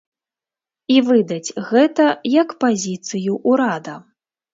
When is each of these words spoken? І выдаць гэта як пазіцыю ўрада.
І 0.93 0.95
выдаць 1.09 1.55
гэта 1.71 2.07
як 2.37 2.49
пазіцыю 2.65 3.37
ўрада. 3.53 3.95